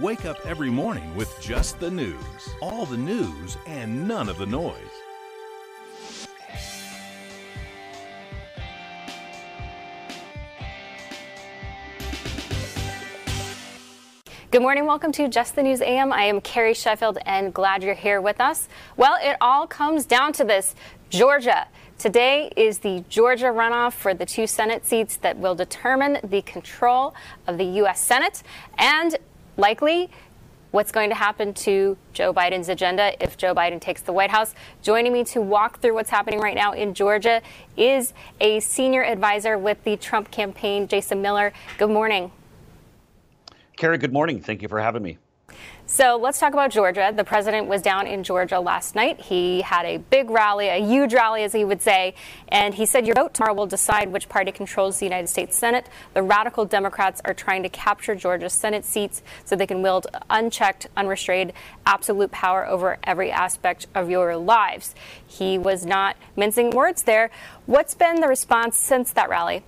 [0.00, 2.18] Wake up every morning with just the news.
[2.60, 4.74] All the news and none of the noise.
[14.50, 14.84] Good morning.
[14.84, 16.12] Welcome to Just the News AM.
[16.12, 18.68] I am Carrie Sheffield and glad you're here with us.
[18.96, 20.74] Well, it all comes down to this
[21.08, 21.68] Georgia.
[21.98, 27.14] Today is the Georgia runoff for the two Senate seats that will determine the control
[27.46, 28.00] of the U.S.
[28.00, 28.42] Senate
[28.76, 29.16] and
[29.56, 30.10] likely
[30.70, 34.54] what's going to happen to Joe Biden's agenda if Joe Biden takes the White House.
[34.82, 37.40] Joining me to walk through what's happening right now in Georgia
[37.76, 41.52] is a senior advisor with the Trump campaign, Jason Miller.
[41.78, 42.32] Good morning.
[43.76, 44.40] Carrie, good morning.
[44.40, 45.18] Thank you for having me.
[45.94, 47.12] So let's talk about Georgia.
[47.14, 49.20] The president was down in Georgia last night.
[49.20, 52.16] He had a big rally, a huge rally, as he would say,
[52.48, 55.88] and he said, Your vote tomorrow will decide which party controls the United States Senate.
[56.12, 60.88] The radical Democrats are trying to capture Georgia's Senate seats so they can wield unchecked,
[60.96, 61.52] unrestrained,
[61.86, 64.96] absolute power over every aspect of your lives.
[65.24, 67.30] He was not mincing words there.
[67.66, 69.62] What's been the response since that rally?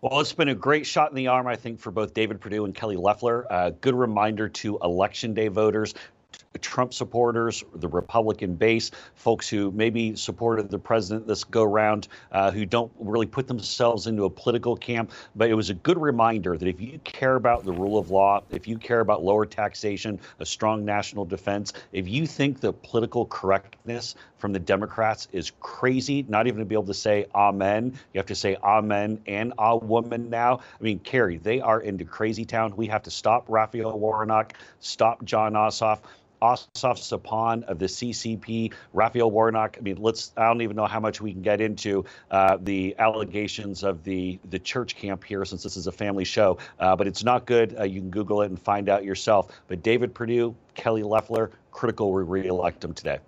[0.00, 2.64] Well, it's been a great shot in the arm, I think, for both David Perdue
[2.64, 3.42] and Kelly Loeffler.
[3.50, 5.92] A uh, good reminder to election day voters
[6.60, 12.50] Trump supporters, the Republican base, folks who maybe supported the president this go round, uh,
[12.50, 15.12] who don't really put themselves into a political camp.
[15.36, 18.42] But it was a good reminder that if you care about the rule of law,
[18.50, 23.26] if you care about lower taxation, a strong national defense, if you think the political
[23.26, 28.18] correctness from the Democrats is crazy, not even to be able to say amen, you
[28.18, 30.58] have to say amen and a woman now.
[30.58, 32.76] I mean, Carrie, they are into crazy town.
[32.76, 36.00] We have to stop Raphael Warnock, stop Jon Ossoff.
[36.42, 39.76] Ossoff Sapon of the CCP, Raphael Warnock.
[39.78, 40.32] I mean, let's.
[40.36, 44.38] I don't even know how much we can get into uh, the allegations of the
[44.50, 46.58] the church camp here, since this is a family show.
[46.78, 47.76] Uh, but it's not good.
[47.78, 49.52] Uh, you can Google it and find out yourself.
[49.68, 53.18] But David Perdue, Kelly Loeffler, critical we reelect them today.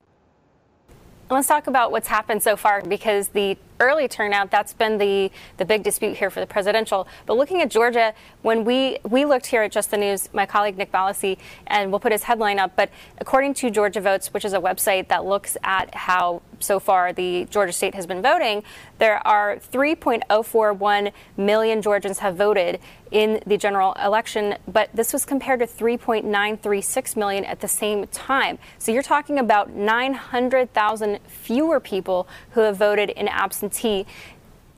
[1.30, 5.64] Let's talk about what's happened so far because the early turnout, that's been the, the
[5.64, 7.08] big dispute here for the presidential.
[7.26, 10.78] But looking at Georgia, when we, we looked here at Just the News, my colleague
[10.78, 14.52] Nick Ballasy, and we'll put his headline up, but according to Georgia Votes, which is
[14.52, 18.62] a website that looks at how so far the Georgia state has been voting,
[18.98, 22.78] there are 3.041 million Georgians have voted
[23.10, 28.58] in the general election, but this was compared to 3.936 million at the same time.
[28.78, 33.69] So you're talking about 900,000 fewer people who have voted in absentee.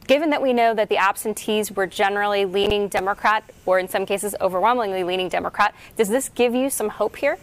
[0.06, 4.34] Given that we know that the absentees were generally leaning Democrat, or in some cases
[4.40, 7.38] overwhelmingly leaning Democrat, does this give you some hope here?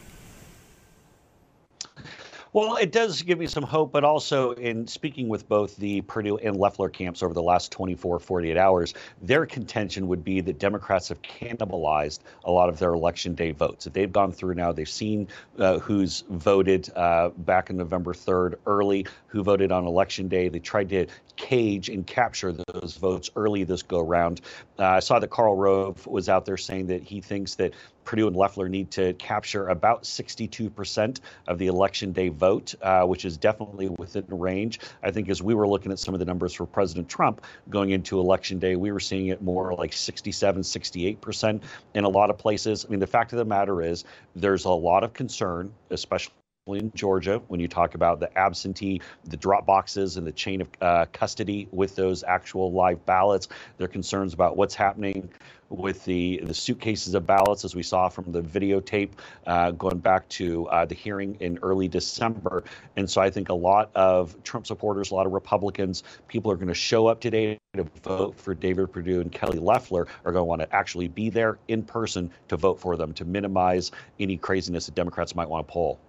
[2.52, 6.38] Well, it does give me some hope, but also in speaking with both the Perdue
[6.38, 11.10] and Loeffler camps over the last 24, 48 hours, their contention would be that Democrats
[11.10, 13.84] have cannibalized a lot of their election day votes.
[13.84, 15.28] That they've gone through now, they've seen
[15.60, 20.50] uh, who's voted uh, back in November 3rd early, who voted on election day.
[20.50, 21.06] They tried to
[21.40, 24.42] cage and capture those votes early this go round.
[24.78, 27.74] Uh, I saw that Karl Rove was out there saying that he thinks that
[28.04, 33.24] Perdue and Loeffler need to capture about 62% of the election day vote, uh, which
[33.24, 34.80] is definitely within range.
[35.02, 37.92] I think as we were looking at some of the numbers for President Trump going
[37.92, 41.62] into election day, we were seeing it more like 67, 68%
[41.94, 42.86] in a lot of places.
[42.86, 44.04] I mean, the fact of the matter is
[44.36, 46.34] there's a lot of concern, especially
[46.76, 50.68] in Georgia when you talk about the absentee, the drop boxes, and the chain of
[50.82, 53.48] uh, custody with those actual live ballots.
[53.78, 55.30] There are concerns about what's happening
[55.70, 59.12] with the the suitcases of ballots, as we saw from the videotape
[59.46, 62.64] uh, going back to uh, the hearing in early December.
[62.96, 66.56] And so I think a lot of Trump supporters, a lot of Republicans, people are
[66.56, 70.42] going to show up today to vote for David Perdue and Kelly Loeffler are going
[70.42, 74.38] to want to actually be there in person to vote for them to minimize any
[74.38, 76.00] craziness that Democrats might want to pull.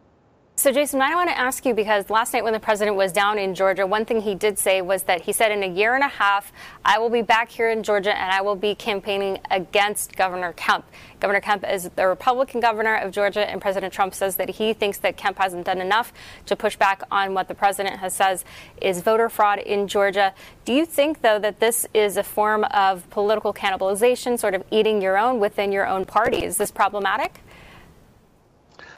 [0.60, 3.38] So, Jason, I want to ask you because last night when the president was down
[3.38, 6.04] in Georgia, one thing he did say was that he said in a year and
[6.04, 6.52] a half,
[6.84, 10.84] I will be back here in Georgia and I will be campaigning against Governor Kemp.
[11.18, 14.98] Governor Kemp is the Republican governor of Georgia, and President Trump says that he thinks
[14.98, 16.12] that Kemp hasn't done enough
[16.44, 18.44] to push back on what the president has says
[18.82, 20.34] is voter fraud in Georgia.
[20.66, 25.00] Do you think, though, that this is a form of political cannibalization, sort of eating
[25.00, 26.44] your own within your own party?
[26.44, 27.40] Is this problematic?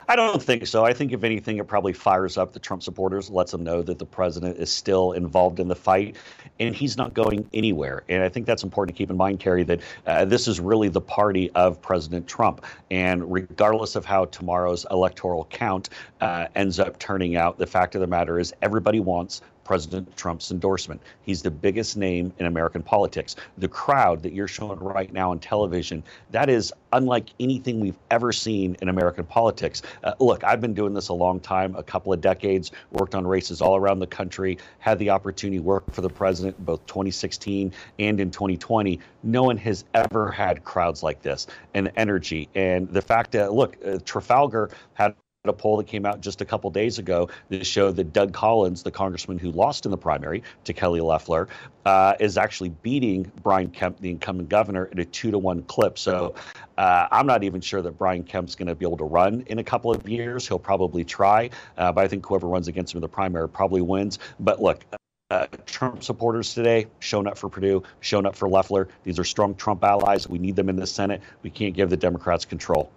[0.08, 0.84] I don't think so.
[0.84, 3.98] I think if anything, it probably fires up the Trump supporters, lets them know that
[3.98, 6.16] the president is still involved in the fight,
[6.58, 8.02] and he's not going anywhere.
[8.08, 10.88] And I think that's important to keep in mind, Carrie, that uh, this is really
[10.88, 12.64] the party of President Trump.
[12.90, 15.90] And regardless of how tomorrow's electoral count
[16.20, 19.40] uh, ends up turning out, the fact of the matter is everybody wants
[19.72, 21.00] President Trump's endorsement.
[21.22, 23.36] He's the biggest name in American politics.
[23.56, 28.32] The crowd that you're showing right now on television, that is unlike anything we've ever
[28.32, 29.80] seen in American politics.
[30.04, 33.26] Uh, look, I've been doing this a long time, a couple of decades, worked on
[33.26, 37.72] races all around the country, had the opportunity to work for the president both 2016
[37.98, 39.00] and in 2020.
[39.22, 42.50] No one has ever had crowds like this and energy.
[42.54, 45.14] And the fact that, look, uh, Trafalgar had
[45.44, 48.84] a poll that came out just a couple days ago that showed that Doug Collins,
[48.84, 51.48] the congressman who lost in the primary to Kelly Loeffler,
[51.84, 55.98] uh, is actually beating Brian Kemp, the incumbent governor, at a two to one clip.
[55.98, 56.36] So
[56.78, 59.58] uh, I'm not even sure that Brian Kemp's going to be able to run in
[59.58, 60.46] a couple of years.
[60.46, 63.80] He'll probably try, uh, but I think whoever runs against him in the primary probably
[63.80, 64.20] wins.
[64.38, 64.84] But look,
[65.32, 68.86] uh, Trump supporters today shown up for Perdue, shown up for Loeffler.
[69.02, 70.28] These are strong Trump allies.
[70.28, 71.20] We need them in the Senate.
[71.42, 72.92] We can't give the Democrats control.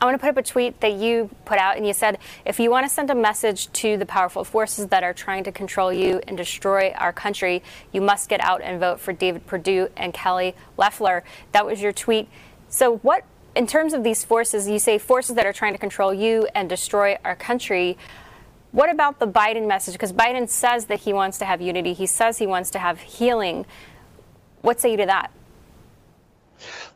[0.00, 2.58] I want to put up a tweet that you put out, and you said, if
[2.58, 5.92] you want to send a message to the powerful forces that are trying to control
[5.92, 7.62] you and destroy our country,
[7.92, 11.22] you must get out and vote for David Perdue and Kelly Loeffler.
[11.52, 12.28] That was your tweet.
[12.70, 13.24] So, what,
[13.54, 16.66] in terms of these forces, you say forces that are trying to control you and
[16.66, 17.98] destroy our country.
[18.72, 19.92] What about the Biden message?
[19.92, 23.00] Because Biden says that he wants to have unity, he says he wants to have
[23.00, 23.66] healing.
[24.62, 25.30] What say you to that?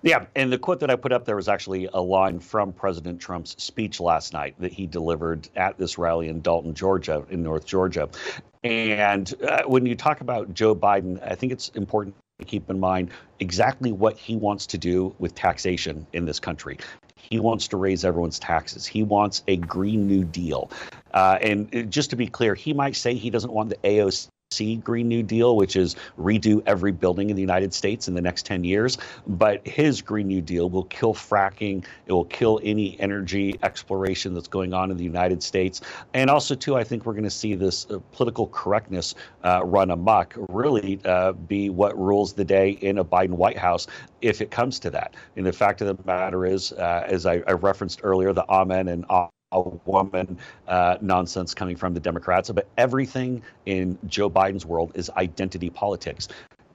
[0.03, 3.21] Yeah, and the quote that I put up there was actually a line from President
[3.21, 7.67] Trump's speech last night that he delivered at this rally in Dalton, Georgia, in North
[7.67, 8.09] Georgia.
[8.63, 12.81] And uh, when you talk about Joe Biden, I think it's important to keep in
[12.81, 16.79] mind exactly what he wants to do with taxation in this country.
[17.17, 18.87] He wants to raise everyone's taxes.
[18.87, 20.71] He wants a Green New Deal.
[21.13, 24.29] Uh, and uh, just to be clear, he might say he doesn't want the AOC
[24.83, 28.47] Green New Deal, which is redo every building in the United States in the next
[28.47, 28.99] 10 years.
[29.27, 31.85] But his Green New Deal will kill fracking.
[32.07, 35.81] It will kill any energy exploration that's going on in the United States.
[36.13, 39.91] And also, too, I think we're going to see this uh, political correctness uh, run
[39.91, 43.87] amok, really uh, be what rules the day in a Biden White House
[44.23, 45.15] if it comes to that.
[45.37, 48.89] And the fact of the matter is, uh, as I, I, referenced earlier, the amen
[48.89, 49.05] and
[49.55, 55.11] a woman uh, nonsense coming from the Democrats, but everything in Joe Biden's world is
[55.17, 56.29] identity politics.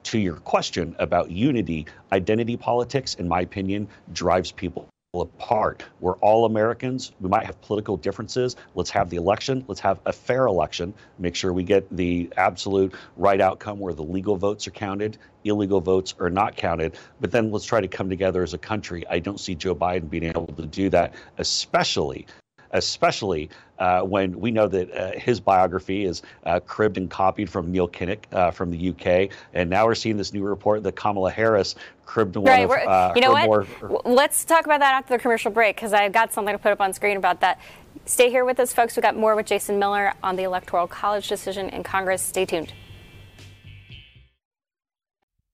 [0.04, 5.84] To your question about unity, identity politics, in my opinion, drives people apart.
[6.00, 7.12] We're all Americans.
[7.20, 8.56] We might have political differences.
[8.76, 9.66] Let's have the election.
[9.68, 10.94] Let's have a fair election.
[11.18, 15.82] Make sure we get the absolute right outcome where the legal votes are counted, illegal
[15.82, 16.96] votes are not counted.
[17.20, 19.04] But then let's try to come together as a country.
[19.10, 22.28] I don't see Joe Biden being able to do that, especially
[22.72, 23.50] especially
[23.80, 27.88] uh, when we know that uh, his biography is uh, cribbed and copied from Neil
[27.88, 31.76] Kinnock uh, from the UK, and now we're seeing this new report that Kamala Harris
[32.06, 33.46] cribbed one right, of uh, you know what?
[33.46, 34.02] More...
[34.06, 36.82] Let's talk about that after the commercial break because I've got something to put up
[36.82, 37.60] on screen about that.
[38.06, 38.96] Stay here with us, folks.
[38.96, 42.22] We've got more with Jason Miller on the Electoral College decision in Congress.
[42.22, 42.74] Stay tuned.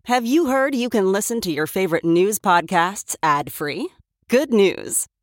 [0.05, 3.89] Have you heard you can listen to your favorite news podcasts ad free?
[4.29, 5.07] Good news.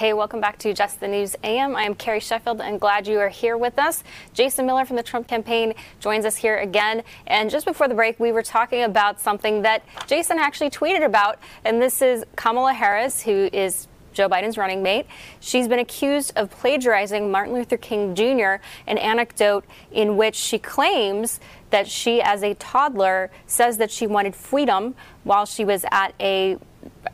[0.00, 1.76] Hey, welcome back to Just the News AM.
[1.76, 4.02] I am Carrie Sheffield and glad you are here with us.
[4.32, 7.02] Jason Miller from the Trump campaign joins us here again.
[7.26, 11.38] And just before the break, we were talking about something that Jason actually tweeted about,
[11.66, 15.04] and this is Kamala Harris, who is Joe Biden's running mate.
[15.38, 21.40] She's been accused of plagiarizing Martin Luther King Jr., an anecdote in which she claims
[21.68, 26.56] that she, as a toddler, says that she wanted freedom while she was at a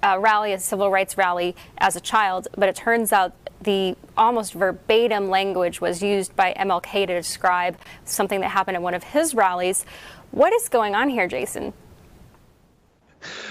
[0.02, 4.52] uh, rally, a civil rights rally, as a child, but it turns out the almost
[4.52, 9.34] verbatim language was used by MLK to describe something that happened at one of his
[9.34, 9.84] rallies.
[10.30, 11.72] What is going on here, Jason?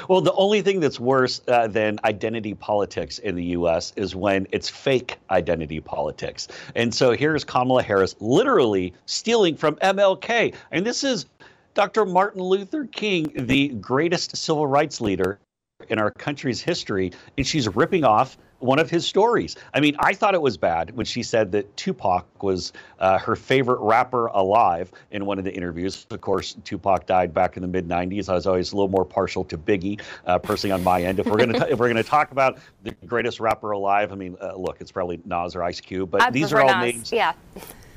[0.07, 3.93] Well, the only thing that's worse uh, than identity politics in the U.S.
[3.95, 6.47] is when it's fake identity politics.
[6.75, 10.53] And so here's Kamala Harris literally stealing from MLK.
[10.71, 11.25] And this is
[11.73, 12.05] Dr.
[12.05, 15.39] Martin Luther King, the greatest civil rights leader
[15.89, 19.55] in our country's history, and she's ripping off one of his stories.
[19.73, 23.35] I mean, I thought it was bad when she said that Tupac was uh, her
[23.35, 26.07] favorite rapper alive in one of the interviews.
[26.09, 28.29] Of course, Tupac died back in the mid '90s.
[28.29, 31.19] I was always a little more partial to Biggie, uh, personally on my end.
[31.19, 34.55] If we're gonna if we're gonna talk about the greatest rapper alive, I mean, uh,
[34.55, 36.93] look, it's probably Nas or Ice Cube, but I'd these are all Nas.
[36.93, 37.11] names.
[37.11, 37.33] Yeah.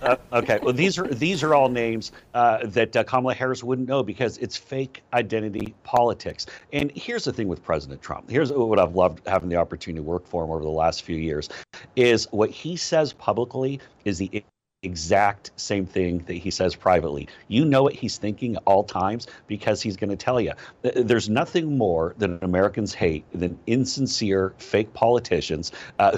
[0.00, 3.88] Uh, okay, well these are these are all names uh, that uh, Kamala Harris wouldn't
[3.88, 6.46] know because it's fake identity politics.
[6.72, 8.30] And here's the thing with President Trump.
[8.30, 11.16] Here's what I've loved having the opportunity to work for him over the last few
[11.16, 11.48] years,
[11.96, 14.44] is what he says publicly is the
[14.84, 17.26] exact same thing that he says privately.
[17.48, 20.52] You know what he's thinking at all times because he's going to tell you.
[20.82, 26.16] There's nothing more that Americans hate than insincere, fake politicians uh,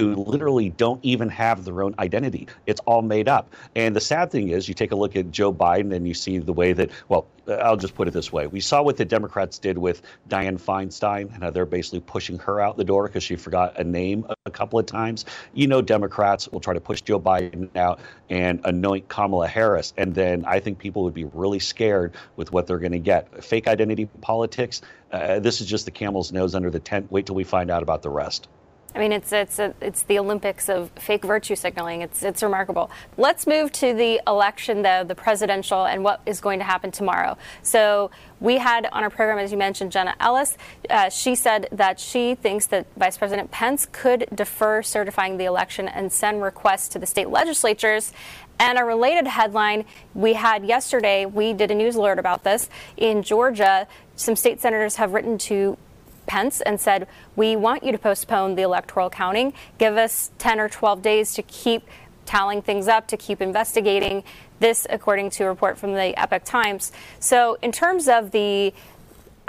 [0.00, 2.48] who literally don't even have their own identity.
[2.66, 3.54] It's all made up.
[3.74, 6.38] And the sad thing is, you take a look at Joe Biden and you see
[6.38, 8.46] the way that, well, I'll just put it this way.
[8.46, 12.60] We saw what the Democrats did with Dianne Feinstein and how they're basically pushing her
[12.60, 15.24] out the door because she forgot a name a couple of times.
[15.54, 19.92] You know, Democrats will try to push Joe Biden out and anoint Kamala Harris.
[19.96, 23.42] And then I think people would be really scared with what they're going to get.
[23.42, 27.10] Fake identity politics, uh, this is just the camel's nose under the tent.
[27.10, 28.48] Wait till we find out about the rest.
[28.94, 32.02] I mean, it's it's a, it's the Olympics of fake virtue signaling.
[32.02, 32.90] It's it's remarkable.
[33.16, 37.38] Let's move to the election, though, the presidential, and what is going to happen tomorrow.
[37.62, 40.56] So we had on our program, as you mentioned, Jenna Ellis.
[40.88, 45.86] Uh, she said that she thinks that Vice President Pence could defer certifying the election
[45.86, 48.12] and send requests to the state legislatures.
[48.58, 53.22] And a related headline we had yesterday, we did a news alert about this in
[53.22, 53.86] Georgia.
[54.16, 55.78] Some state senators have written to
[56.26, 59.52] Pence and said, We want you to postpone the electoral counting.
[59.78, 61.82] Give us 10 or 12 days to keep
[62.26, 64.22] tallying things up, to keep investigating.
[64.60, 66.92] This, according to a report from the Epoch Times.
[67.18, 68.74] So, in terms of the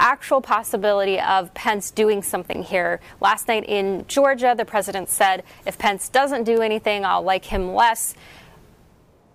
[0.02, 2.98] actual possibility of Pence doing something here.
[3.20, 7.72] Last night in Georgia, the president said, if Pence doesn't do anything, I'll like him
[7.72, 8.16] less.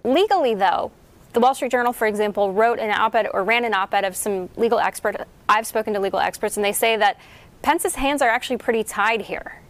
[0.04, 0.92] Legally, though,
[1.32, 4.04] the Wall Street Journal, for example, wrote an op ed or ran an op ed
[4.04, 5.26] of some legal expert.
[5.50, 7.20] I've spoken to legal experts, and they say that
[7.62, 9.62] Pence's hands are actually pretty tied here.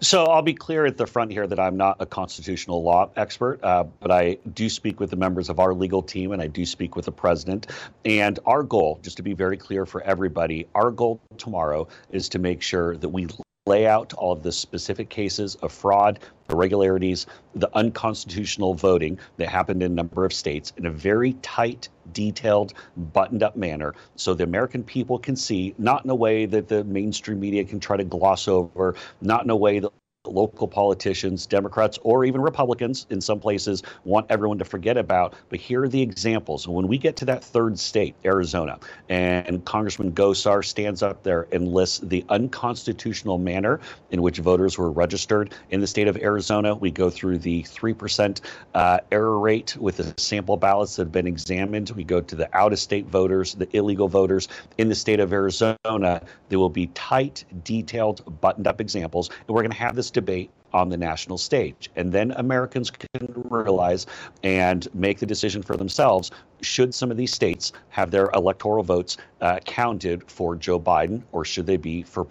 [0.00, 3.62] So I'll be clear at the front here that I'm not a constitutional law expert,
[3.62, 6.64] uh, but I do speak with the members of our legal team and I do
[6.64, 7.68] speak with the president.
[8.04, 12.38] And our goal, just to be very clear for everybody, our goal tomorrow is to
[12.38, 13.26] make sure that we
[13.66, 19.82] lay out all of the specific cases of fraud, irregularities, the unconstitutional voting that happened
[19.82, 24.44] in a number of states in a very tight, detailed, buttoned up manner so the
[24.44, 28.04] American people can see, not in a way that the mainstream media can try to
[28.04, 29.90] gloss over, not in a way that
[30.26, 35.34] local politicians, Democrats, or even Republicans in some places want everyone to forget about.
[35.48, 36.66] But here are the examples.
[36.68, 38.78] When we get to that third state, Arizona,
[39.08, 43.80] and Congressman Gosar stands up there and lists the unconstitutional manner
[44.10, 48.40] in which voters were registered in the state of Arizona, we go through the 3%
[48.74, 51.90] uh, error rate with the sample ballots that have been examined.
[51.90, 55.32] We go to the out of state voters, the illegal voters in the state of
[55.32, 56.22] Arizona.
[56.48, 59.28] There will be tight, detailed, buttoned up examples.
[59.28, 61.90] And we're going to have this debate on the national stage.
[61.96, 64.06] And then Americans can realize
[64.42, 66.30] and make the decision for themselves
[66.62, 71.44] should some of these states have their electoral votes uh, counted for Joe Biden or
[71.44, 72.24] should they be for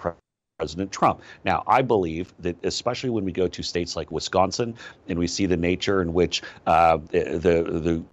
[0.59, 1.21] President Trump.
[1.43, 4.73] Now, I believe that especially when we go to states like Wisconsin
[5.07, 8.03] and we see the nature in which uh, the the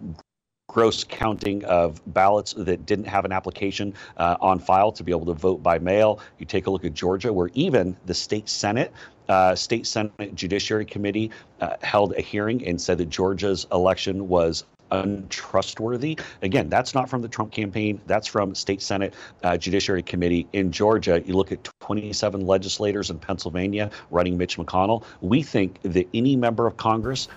[0.73, 5.27] gross counting of ballots that didn't have an application uh, on file to be able
[5.27, 6.19] to vote by mail.
[6.39, 8.93] You take a look at Georgia, where even the state Senate
[9.29, 14.65] uh, State Senate Judiciary Committee uh, held a hearing and said that Georgia's election was
[14.91, 16.19] untrustworthy.
[16.43, 18.01] Again, that's not from the Trump campaign.
[18.07, 21.23] That's from State Senate uh, Judiciary Committee in Georgia.
[21.25, 25.05] You look at 27 legislators in Pennsylvania running Mitch McConnell.
[25.21, 27.29] We think that any member of Congress,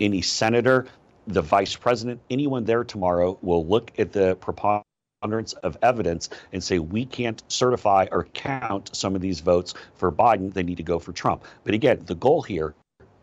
[0.00, 0.86] any senator,
[1.26, 6.78] the vice president, anyone there tomorrow will look at the preponderance of evidence and say
[6.78, 10.98] we can't certify or count some of these votes for Biden, they need to go
[10.98, 11.44] for Trump.
[11.64, 12.74] But again, the goal here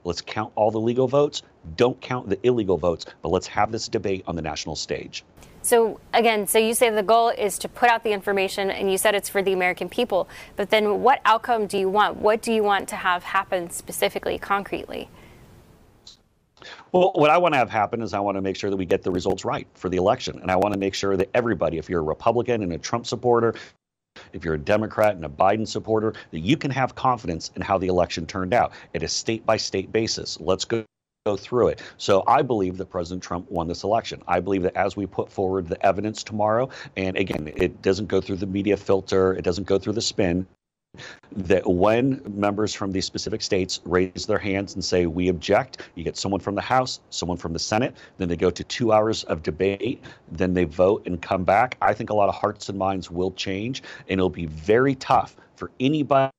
[0.04, 1.44] let's count all the legal votes,
[1.76, 5.24] don't count the illegal votes, but let's have this debate on the national stage.
[5.64, 8.98] So again, so you say the goal is to put out the information and you
[8.98, 12.18] said it's for the American people, but then what outcome do you want?
[12.18, 15.08] What do you want to have happen specifically, concretely?
[16.92, 18.86] Well, what I want to have happen is I want to make sure that we
[18.86, 20.40] get the results right for the election.
[20.42, 23.06] And I want to make sure that everybody, if you're a Republican and a Trump
[23.06, 23.56] supporter,
[24.34, 27.78] if you're a Democrat and a Biden supporter, that you can have confidence in how
[27.78, 30.40] the election turned out at a state by state basis.
[30.40, 30.84] Let's go
[31.26, 31.80] go through it.
[31.98, 34.24] So I believe that President Trump won this election.
[34.28, 38.22] I believe that as we put forward the evidence tomorrow, and again, it doesn't go
[38.22, 40.48] through the media filter, it doesn't go through the spin,
[41.36, 46.04] that when members from these specific states raise their hands and say, we object, you
[46.04, 49.24] get someone from the House, someone from the Senate, then they go to two hours
[49.26, 51.78] of debate, then they vote and come back.
[51.82, 55.36] I think a lot of hearts and minds will change, and it'll be very tough
[55.56, 56.32] for anybody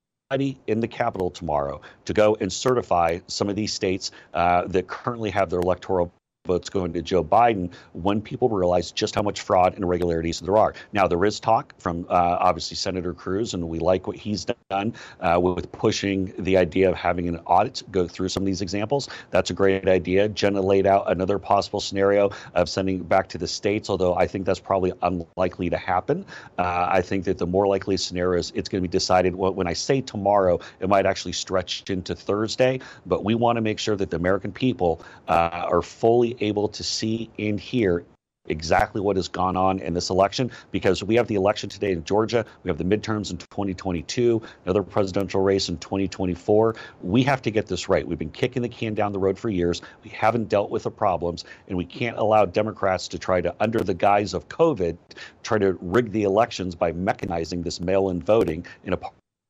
[0.67, 5.29] in the Capitol tomorrow to go and certify some of these states uh, that currently
[5.29, 6.11] have their electoral
[6.45, 10.57] votes going to Joe Biden when people realize just how much fraud and irregularities there
[10.57, 10.73] are.
[10.91, 14.93] Now, there is talk from uh, obviously Senator Cruz, and we like what he's done
[15.21, 19.07] uh, with pushing the idea of having an audit go through some of these examples.
[19.31, 20.27] That's a great idea.
[20.27, 24.45] Jenna laid out another possible scenario of sending back to the states, although I think
[24.45, 26.25] that's probably unlikely to happen.
[26.57, 29.33] Uh, I think that the more likely scenario is it's going to be decided.
[29.33, 33.79] When I say tomorrow, it might actually stretch into Thursday, but we want to make
[33.79, 38.05] sure that the American people uh, are fully able to see and hear
[38.47, 42.03] exactly what has gone on in this election because we have the election today in
[42.03, 46.75] Georgia, we have the midterms in 2022, another presidential race in 2024.
[47.01, 48.05] We have to get this right.
[48.05, 49.81] We've been kicking the can down the road for years.
[50.03, 53.79] We haven't dealt with the problems, and we can't allow Democrats to try to, under
[53.79, 54.97] the guise of COVID,
[55.43, 58.99] try to rig the elections by mechanizing this mail in voting in a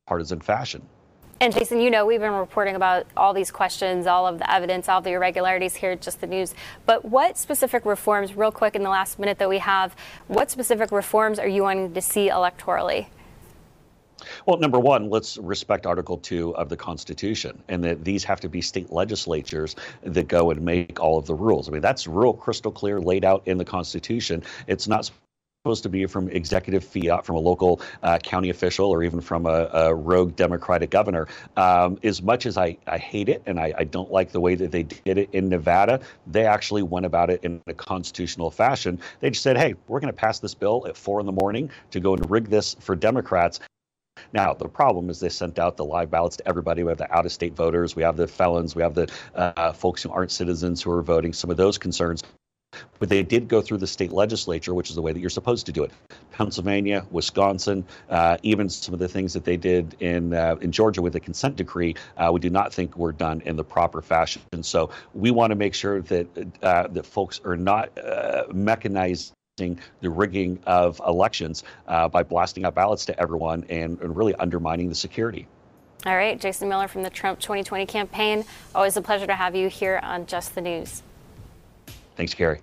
[0.06, 0.84] partisan fashion.
[1.44, 4.88] And Jason, you know, we've been reporting about all these questions, all of the evidence,
[4.88, 6.56] all the irregularities here, just the news.
[6.86, 9.94] But what specific reforms, real quick in the last minute that we have,
[10.30, 13.08] what specific reforms are you wanting to see electorally?
[14.46, 18.48] Well, number one, let's respect Article 2 of the Constitution, and that these have to
[18.48, 21.68] be state legislatures that go and make all of the rules.
[21.68, 24.44] I mean, that's real crystal clear laid out in the Constitution.
[24.68, 25.12] It's not
[25.64, 29.46] supposed to be from executive fiat from a local uh, county official or even from
[29.46, 31.26] a, a rogue Democratic governor.
[31.56, 34.56] Um, as much as I, I hate it and I, I, don't like the way
[34.56, 39.00] that they did it in Nevada, they actually went about it in a constitutional fashion.
[39.22, 41.72] They just said, hey, we're going to pass this bill at four in the morning
[41.92, 43.62] to go and rig this for Democrats.
[44.34, 46.84] Now, the problem is they sent out the live ballots to everybody.
[46.84, 49.72] We have the out of state voters, we have the felons, we have the uh,
[49.72, 52.22] folks who aren't citizens who are voting, some of those concerns.
[53.00, 55.66] But they did go through the state legislature, which is the way that you're supposed
[55.66, 55.92] to do it.
[56.32, 61.02] Pennsylvania, Wisconsin, uh, even some of the things that they did in uh, in Georgia
[61.02, 64.42] with the consent decree, uh, we do not think were done in the proper fashion.
[64.52, 66.28] And so we want to make sure that
[66.62, 69.78] uh, that folks are not uh, mechanized the
[70.10, 74.96] rigging of elections uh, by blasting out ballots to everyone and, and, really undermining the
[74.96, 75.48] security.
[76.08, 78.46] All right, Jason Miller from the Trump 2020 campaign.
[78.74, 81.04] Always a pleasure to have you here on Just the News.
[82.16, 82.62] Thanks, Carrie.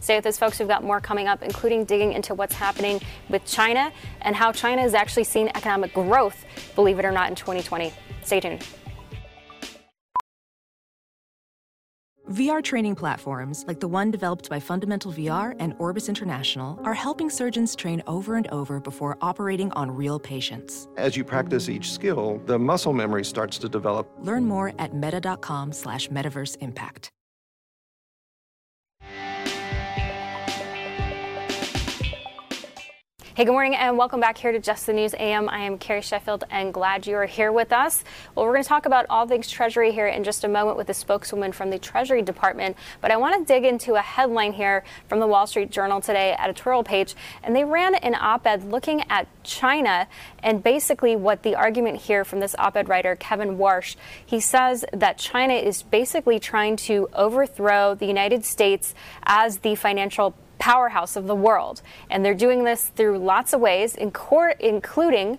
[0.00, 0.58] Stay with us, folks.
[0.58, 4.80] We've got more coming up, including digging into what's happening with China and how China
[4.80, 7.92] has actually seen economic growth, believe it or not, in 2020.
[8.22, 8.64] Stay tuned.
[12.30, 17.28] VR training platforms, like the one developed by Fundamental VR and Orbis International, are helping
[17.28, 20.86] surgeons train over and over before operating on real patients.
[20.96, 24.08] As you practice each skill, the muscle memory starts to develop.
[24.20, 27.10] Learn more at meta.com slash metaverse impact.
[33.40, 35.48] Hey, good morning and welcome back here to Just the News AM.
[35.48, 38.04] I am Carrie Sheffield and glad you are here with us.
[38.34, 40.90] Well, we're going to talk about all things Treasury here in just a moment with
[40.90, 42.76] a spokeswoman from the Treasury Department.
[43.00, 46.36] But I want to dig into a headline here from the Wall Street Journal today
[46.38, 47.14] editorial page.
[47.42, 50.06] And they ran an op ed looking at China
[50.42, 54.84] and basically what the argument here from this op ed writer, Kevin Warsh, he says
[54.92, 61.26] that China is basically trying to overthrow the United States as the financial powerhouse of
[61.26, 61.82] the world.
[62.08, 65.38] And they're doing this through lots of ways, including,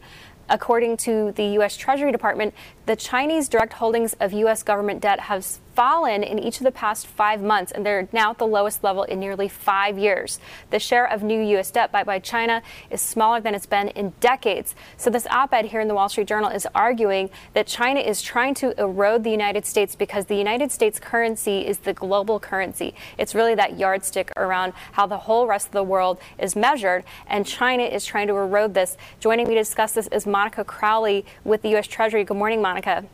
[0.51, 1.75] according to the U.S.
[1.75, 2.53] Treasury Department,
[2.85, 4.61] the Chinese direct holdings of U.S.
[4.61, 8.37] government debt have fallen in each of the past five months, and they're now at
[8.37, 10.39] the lowest level in nearly five years.
[10.69, 11.71] The share of new U.S.
[11.71, 14.75] debt by, by China is smaller than it's been in decades.
[14.97, 18.21] So, this op ed here in the Wall Street Journal is arguing that China is
[18.21, 22.93] trying to erode the United States because the United States currency is the global currency.
[23.17, 27.45] It's really that yardstick around how the whole rest of the world is measured, and
[27.45, 28.97] China is trying to erode this.
[29.19, 31.85] Joining me to discuss this is Monica Crowley with the U.S.
[31.85, 32.23] Treasury.
[32.23, 33.05] Good morning, Monica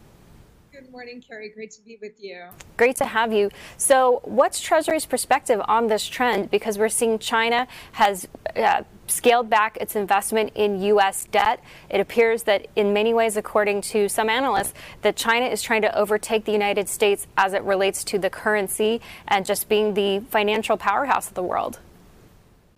[0.71, 1.49] Good morning, Carrie.
[1.49, 2.45] Great to be with you.
[2.77, 3.49] Great to have you.
[3.75, 6.49] So, what's Treasury's perspective on this trend?
[6.49, 11.25] Because we're seeing China has uh, scaled back its investment in U.S.
[11.25, 11.61] debt.
[11.89, 15.97] It appears that, in many ways, according to some analysts, that China is trying to
[15.97, 20.77] overtake the United States as it relates to the currency and just being the financial
[20.77, 21.79] powerhouse of the world.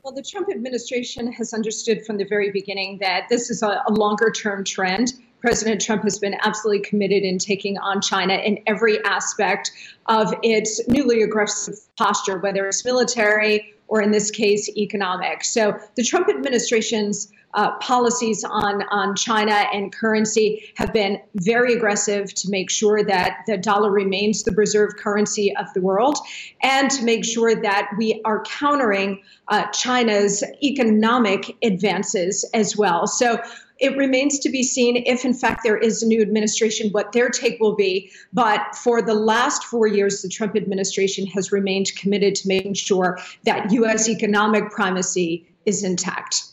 [0.04, 3.92] Well, the Trump administration has understood from the very beginning that this is a, a
[3.92, 9.04] longer term trend President Trump has been absolutely committed in taking on China in every
[9.06, 9.72] aspect
[10.08, 15.44] of its newly aggressive posture, whether it's military or in this case, economic.
[15.44, 22.34] So the Trump administration's uh, policies on, on China and currency have been very aggressive
[22.36, 26.18] to make sure that the dollar remains the reserve currency of the world
[26.62, 33.08] and to make sure that we are countering uh, China's economic advances as well.
[33.08, 33.42] So
[33.80, 37.30] it remains to be seen if, in fact, there is a new administration, what their
[37.30, 38.12] take will be.
[38.34, 43.18] But for the last four years, the Trump administration has remained committed to making sure
[43.46, 44.10] that U.S.
[44.10, 46.44] economic primacy is intact.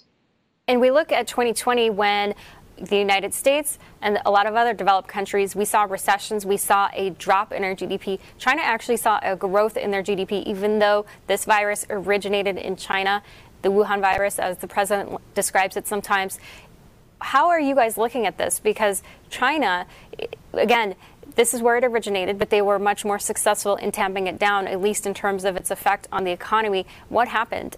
[0.69, 2.35] And we look at 2020 when
[2.77, 6.91] the United States and a lot of other developed countries, we saw recessions, we saw
[6.93, 8.19] a drop in our GDP.
[8.37, 13.23] China actually saw a growth in their GDP, even though this virus originated in China,
[13.63, 16.41] the Wuhan virus, as the president describes it sometimes.
[17.21, 18.59] How are you guys looking at this?
[18.59, 19.87] Because China,
[20.53, 20.97] again,
[21.37, 24.67] this is where it originated, but they were much more successful in tamping it down,
[24.67, 26.87] at least in terms of its effect on the economy.
[27.09, 27.77] What happened?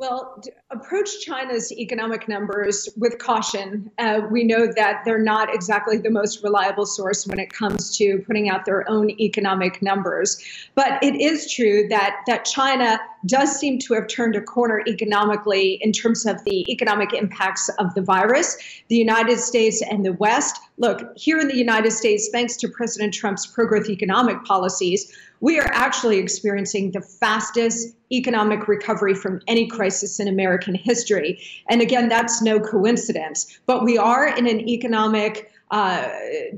[0.00, 3.90] Well, approach China's economic numbers with caution.
[3.98, 8.24] Uh, we know that they're not exactly the most reliable source when it comes to
[8.26, 10.42] putting out their own economic numbers.
[10.74, 15.72] But it is true that that China does seem to have turned a corner economically
[15.82, 18.56] in terms of the economic impacts of the virus.
[18.88, 20.58] The United States and the West.
[20.78, 25.70] Look, here in the United States, thanks to President Trump's pro-growth economic policies, we are
[25.72, 31.40] actually experiencing the fastest economic recovery from any crisis in American history.
[31.68, 33.58] And again, that's no coincidence.
[33.66, 36.08] But we are in an economic uh,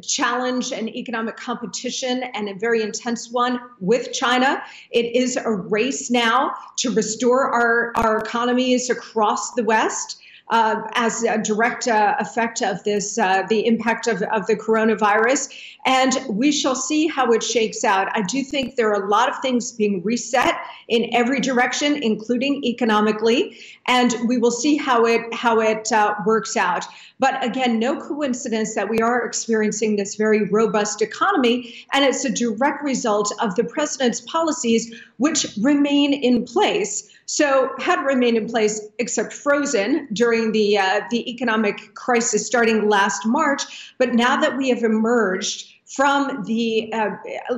[0.03, 4.63] challenge and economic competition and a very intense one with China.
[4.91, 10.22] It is a race now to restore our, our economies across the West
[10.53, 15.49] uh, as a direct uh, effect of this, uh, the impact of, of the coronavirus.
[15.87, 18.09] And we shall see how it shakes out.
[18.15, 20.55] I do think there are a lot of things being reset
[20.89, 26.55] in every direction, including economically, and we will see how it how it uh, works
[26.55, 26.85] out.
[27.19, 32.31] But again, no coincidence that we are experiencing this very robust economy, and it's a
[32.31, 37.09] direct result of the president's policies, which remain in place.
[37.27, 43.25] So had remained in place, except frozen during the uh, the economic crisis starting last
[43.27, 43.95] March.
[43.99, 47.11] But now that we have emerged from the uh,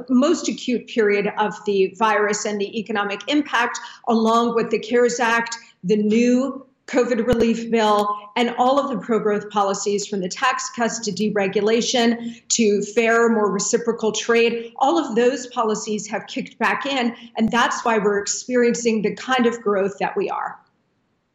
[0.09, 5.57] most acute period of the virus and the economic impact, along with the CARES Act,
[5.85, 10.70] the new COVID relief bill, and all of the pro growth policies from the tax
[10.70, 16.85] cuts to deregulation to fair, more reciprocal trade, all of those policies have kicked back
[16.85, 17.16] in.
[17.37, 20.59] And that's why we're experiencing the kind of growth that we are.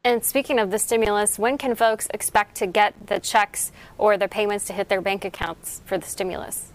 [0.03, 4.29] And speaking of the stimulus, when can folks expect to get the checks or the
[4.29, 6.71] payments to hit their bank accounts for the stimulus?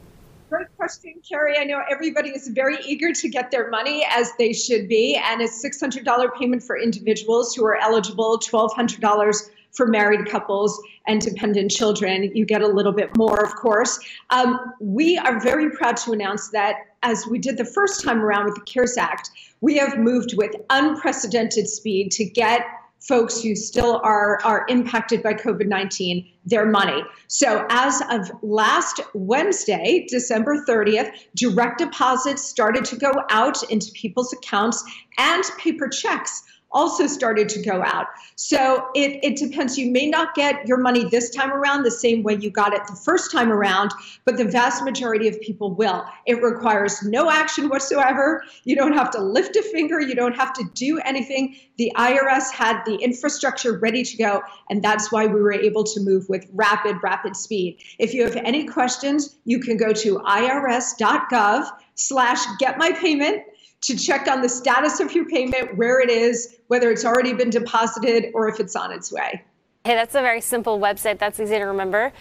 [0.84, 1.56] Question, Carrie.
[1.58, 5.40] I know everybody is very eager to get their money as they should be, and
[5.40, 12.30] a $600 payment for individuals who are eligible, $1,200 for married couples and dependent children.
[12.34, 13.98] You get a little bit more, of course.
[14.28, 18.44] Um, we are very proud to announce that as we did the first time around
[18.44, 19.30] with the CARES Act,
[19.62, 22.60] we have moved with unprecedented speed to get
[23.06, 27.02] folks who still are, are impacted by COVID 19 their money.
[27.28, 34.32] So, as of last Wednesday, December 30th, direct deposits started to go out into people's
[34.32, 34.84] accounts
[35.18, 36.42] and paper checks
[36.74, 38.08] also started to go out.
[38.36, 39.78] So it, it depends.
[39.78, 42.82] You may not get your money this time around the same way you got it
[42.86, 43.92] the first time around,
[44.24, 46.04] but the vast majority of people will.
[46.26, 48.42] It requires no action whatsoever.
[48.64, 51.56] You don't have to lift a finger, you don't have to do anything.
[51.78, 56.00] The IRS had the infrastructure ready to go, and that's why we were able to
[56.00, 57.78] move with rapid, rapid speed.
[57.98, 63.42] If you have any questions, you can go to irs.gov slash get my payment
[63.84, 67.50] to check on the status of your payment, where it is, whether it's already been
[67.50, 69.42] deposited or if it's on its way.
[69.84, 71.18] Hey, that's a very simple website.
[71.18, 72.12] That's easy to remember.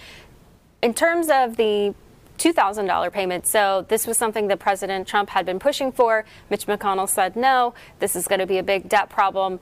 [0.82, 1.95] In terms of the
[2.38, 3.45] $2,000 payment.
[3.45, 6.26] So this was something that President Trump had been pushing for.
[6.49, 9.60] Mitch McConnell said no, this is going to be a big debt problem.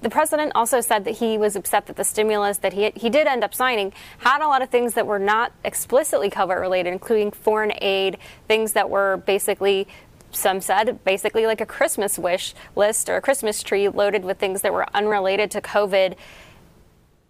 [0.00, 3.26] The president also said that he was upset that the stimulus that he he did
[3.26, 7.30] end up signing had a lot of things that were not explicitly COVID related, including
[7.30, 8.16] foreign aid,
[8.48, 9.86] things that were basically
[10.32, 14.62] some said basically like a Christmas wish list or a Christmas tree loaded with things
[14.62, 16.16] that were unrelated to COVID.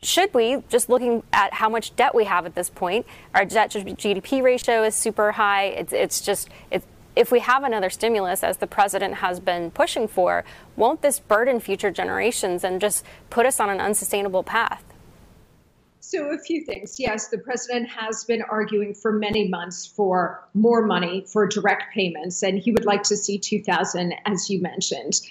[0.02, 3.70] Should we, just looking at how much debt we have at this point, our debt
[3.72, 5.66] to GDP ratio is super high.
[5.66, 10.08] It's, it's just, it's, if we have another stimulus, as the president has been pushing
[10.08, 10.44] for,
[10.76, 14.82] won't this burden future generations and just put us on an unsustainable path?
[16.12, 17.00] So, a few things.
[17.00, 22.42] Yes, the president has been arguing for many months for more money for direct payments,
[22.42, 25.22] and he would like to see 2000, as you mentioned.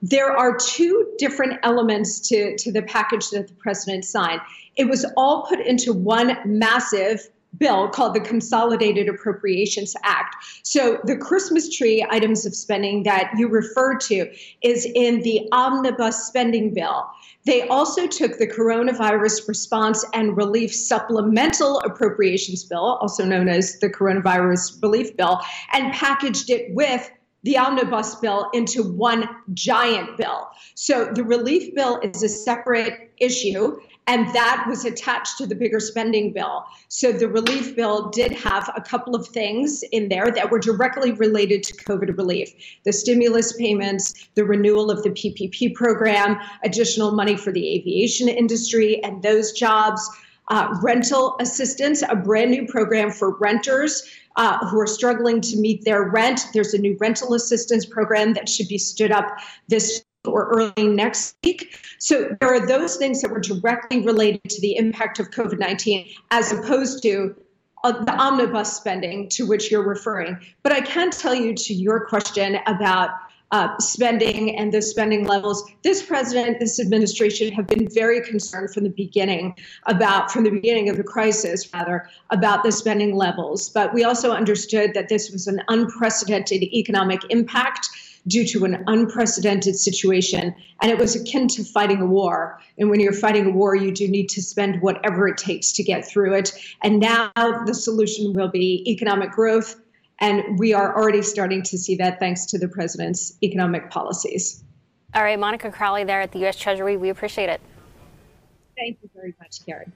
[0.00, 4.40] there are two different elements to, to the package that the president signed.
[4.76, 10.36] It was all put into one massive bill called the Consolidated Appropriations Act.
[10.62, 14.30] So the Christmas tree items of spending that you refer to
[14.62, 17.06] is in the omnibus spending bill.
[17.46, 23.88] They also took the coronavirus response and relief supplemental appropriations bill, also known as the
[23.88, 25.40] coronavirus relief bill,
[25.72, 27.10] and packaged it with
[27.44, 30.48] the omnibus bill into one giant bill.
[30.74, 35.80] So the relief bill is a separate issue, and that was attached to the bigger
[35.80, 36.64] spending bill.
[36.88, 41.12] So the relief bill did have a couple of things in there that were directly
[41.12, 42.52] related to COVID relief
[42.84, 49.02] the stimulus payments, the renewal of the PPP program, additional money for the aviation industry
[49.04, 50.08] and those jobs.
[50.50, 54.02] Uh, rental assistance, a brand new program for renters
[54.36, 56.40] uh, who are struggling to meet their rent.
[56.54, 59.26] There's a new rental assistance program that should be stood up
[59.68, 61.78] this or early next week.
[61.98, 66.08] So there are those things that were directly related to the impact of COVID 19
[66.30, 67.34] as opposed to
[67.84, 70.38] uh, the omnibus spending to which you're referring.
[70.62, 73.10] But I can tell you to your question about
[73.50, 75.64] uh, spending and the spending levels.
[75.82, 79.56] This president, this administration have been very concerned from the beginning
[79.86, 83.70] about, from the beginning of the crisis, rather, about the spending levels.
[83.70, 87.88] But we also understood that this was an unprecedented economic impact
[88.26, 90.54] due to an unprecedented situation.
[90.82, 92.60] And it was akin to fighting a war.
[92.76, 95.82] And when you're fighting a war, you do need to spend whatever it takes to
[95.82, 96.52] get through it.
[96.82, 99.76] And now the solution will be economic growth
[100.20, 104.64] and we are already starting to see that thanks to the president's economic policies.
[105.14, 106.56] All right, Monica Crowley there at the U.S.
[106.56, 106.96] Treasury.
[106.96, 107.60] We appreciate it.
[108.76, 109.92] Thank you very much, Karen.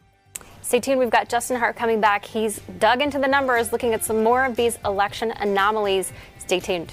[0.62, 0.98] Stay tuned.
[0.98, 2.24] We've got Justin Hart coming back.
[2.24, 6.12] He's dug into the numbers, looking at some more of these election anomalies.
[6.38, 6.92] Stay tuned.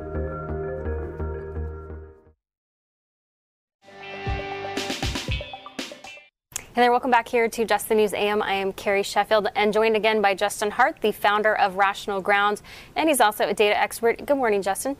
[6.73, 8.41] Hey there, welcome back here to Just the News AM.
[8.41, 12.61] I am Carrie Sheffield and joined again by Justin Hart, the founder of Rational Ground,
[12.95, 14.25] and he's also a data expert.
[14.25, 14.95] Good morning, Justin.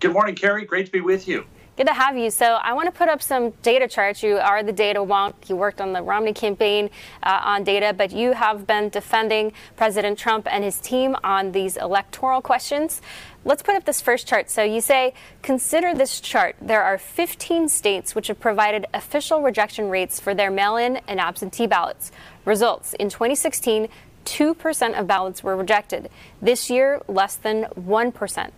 [0.00, 0.64] Good morning, Carrie.
[0.64, 1.46] Great to be with you.
[1.80, 2.30] Good to have you.
[2.30, 4.22] So I want to put up some data charts.
[4.22, 5.48] You are the data wonk.
[5.48, 6.90] You worked on the Romney campaign
[7.22, 11.78] uh, on data, but you have been defending President Trump and his team on these
[11.78, 13.00] electoral questions.
[13.46, 14.50] Let's put up this first chart.
[14.50, 16.56] So you say, consider this chart.
[16.60, 21.18] There are 15 states which have provided official rejection rates for their mail in and
[21.18, 22.12] absentee ballots.
[22.44, 23.88] Results in 2016,
[24.26, 26.10] 2% of ballots were rejected.
[26.42, 28.50] This year, less than 1%.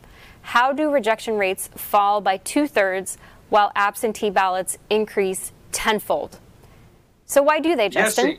[0.42, 3.16] How do rejection rates fall by two thirds
[3.48, 6.38] while absentee ballots increase tenfold?
[7.26, 8.30] So, why do they, Justin?
[8.30, 8.38] Yes,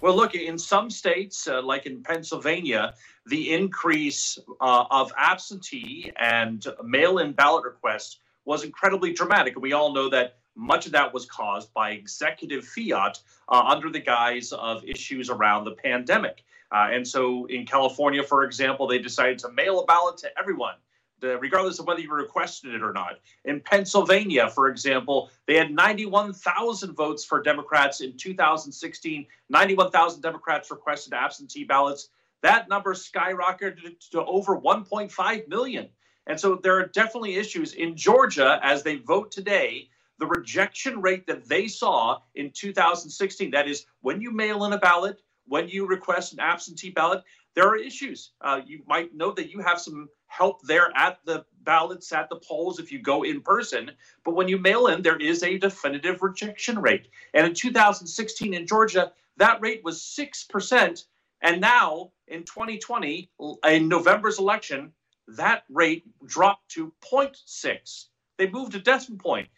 [0.00, 2.94] well, look, in some states, uh, like in Pennsylvania,
[3.26, 9.54] the increase uh, of absentee and mail in ballot requests was incredibly dramatic.
[9.54, 13.18] And we all know that much of that was caused by executive fiat
[13.48, 16.44] uh, under the guise of issues around the pandemic.
[16.72, 20.74] Uh, and so in California, for example, they decided to mail a ballot to everyone
[21.22, 23.20] uh, regardless of whether you requested it or not.
[23.44, 29.26] In Pennsylvania, for example, they had 91,000 votes for Democrats in 2016.
[29.48, 32.08] 91,000 Democrats requested absentee ballots.
[32.42, 35.88] That number skyrocketed to over 1.5 million.
[36.26, 39.88] And so there are definitely issues in Georgia as they vote today.
[40.18, 44.78] The rejection rate that they saw in 2016, that is, when you mail in a
[44.78, 48.30] ballot, when you request an absentee ballot, there are issues.
[48.40, 52.36] Uh, you might know that you have some help there at the ballots at the
[52.36, 53.90] polls if you go in person.
[54.24, 57.08] But when you mail in, there is a definitive rejection rate.
[57.34, 61.04] And in 2016 in Georgia, that rate was 6%.
[61.42, 63.30] And now in 2020,
[63.68, 64.92] in November's election,
[65.28, 68.06] that rate dropped to 0.6.
[68.38, 69.48] They moved a decimal point.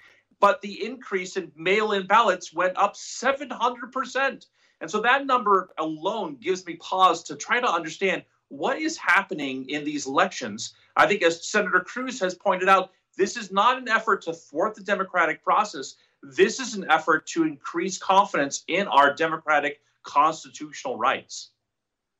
[0.41, 4.47] But the increase in mail in ballots went up 700%.
[4.81, 9.68] And so that number alone gives me pause to try to understand what is happening
[9.68, 10.74] in these elections.
[10.96, 14.74] I think, as Senator Cruz has pointed out, this is not an effort to thwart
[14.74, 15.96] the democratic process.
[16.22, 21.50] This is an effort to increase confidence in our democratic constitutional rights.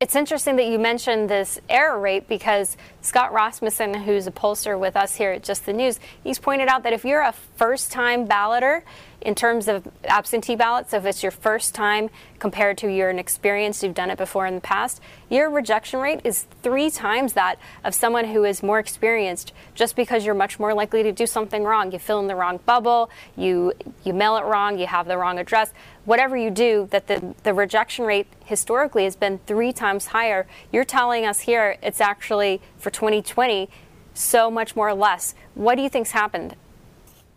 [0.01, 4.97] It's interesting that you mentioned this error rate because Scott Rasmussen, who's a pollster with
[4.97, 8.27] us here at Just the News, he's pointed out that if you're a first time
[8.27, 8.83] balloter,
[9.25, 13.19] in terms of absentee ballots, so if it's your first time compared to you're an
[13.19, 17.59] experienced, you've done it before in the past, your rejection rate is three times that
[17.83, 21.65] of someone who is more experienced just because you're much more likely to do something
[21.65, 21.91] wrong.
[21.91, 23.73] You fill in the wrong bubble, you
[24.05, 25.73] you mail it wrong, you have the wrong address.
[26.05, 30.47] Whatever you do, that the, the rejection rate historically has been three times higher.
[30.71, 33.71] You're telling us here it's actually for 2020
[34.13, 35.35] so much more or less.
[35.55, 36.57] What do you think's happened?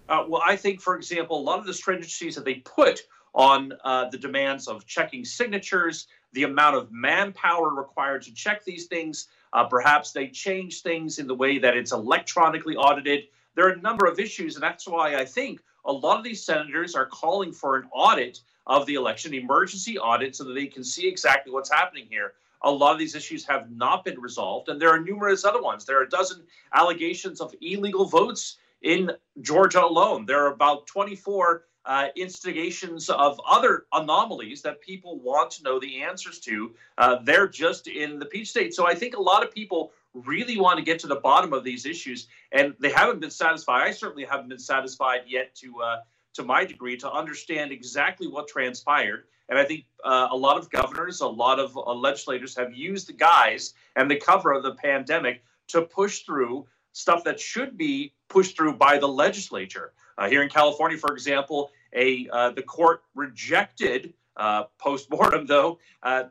[0.09, 3.01] Uh, well, I think, for example, a lot of the stringencies that they put
[3.33, 8.85] on uh, the demands of checking signatures, the amount of manpower required to check these
[8.85, 13.25] things, uh, perhaps they change things in the way that it's electronically audited.
[13.55, 16.43] There are a number of issues, and that's why I think a lot of these
[16.43, 20.83] senators are calling for an audit of the election, emergency audit, so that they can
[20.83, 22.33] see exactly what's happening here.
[22.63, 25.85] A lot of these issues have not been resolved, and there are numerous other ones.
[25.85, 26.43] There are a dozen
[26.73, 29.11] allegations of illegal votes in
[29.41, 30.25] Georgia alone.
[30.25, 36.01] There are about 24 uh, instigations of other anomalies that people want to know the
[36.01, 36.75] answers to.
[36.97, 38.73] Uh, they're just in the Peach State.
[38.73, 41.63] So I think a lot of people really want to get to the bottom of
[41.63, 43.83] these issues, and they haven't been satisfied.
[43.83, 45.97] I certainly haven't been satisfied yet to uh,
[46.33, 49.23] to my degree to understand exactly what transpired.
[49.49, 53.07] And I think uh, a lot of governors, a lot of uh, legislators have used
[53.07, 58.13] the guise and the cover of the pandemic to push through stuff that should be
[58.29, 59.93] pushed through by the legislature.
[60.17, 66.25] Uh, here in California, for example, a uh, the court rejected uh, post-mortem, though, uh,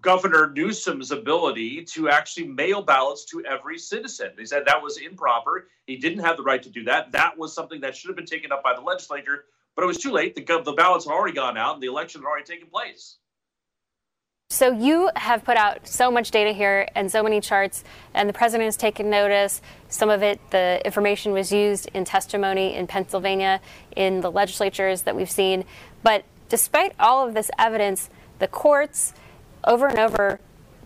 [0.00, 4.30] Governor Newsom's ability to actually mail ballots to every citizen.
[4.36, 5.68] They said that was improper.
[5.86, 7.12] He didn't have the right to do that.
[7.12, 9.44] That was something that should have been taken up by the legislature,
[9.74, 10.34] but it was too late.
[10.34, 13.18] The, the ballots had already gone out and the election had already taken place.
[14.54, 17.82] So you have put out so much data here and so many charts,
[18.14, 19.60] and the president has taken notice.
[19.88, 23.60] Some of it, the information was used in testimony in Pennsylvania,
[23.96, 25.64] in the legislatures that we've seen.
[26.04, 29.12] But despite all of this evidence, the courts,
[29.64, 30.38] over and over,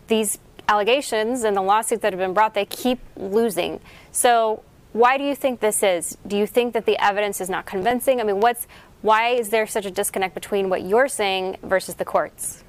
[0.06, 3.80] these allegations and the lawsuits that have been brought, they keep losing.
[4.12, 4.62] So
[4.94, 6.16] why do you think this is?
[6.26, 8.18] Do you think that the evidence is not convincing?
[8.18, 8.66] I mean, what's
[9.02, 12.64] why is there such a disconnect between what you're saying versus the courts?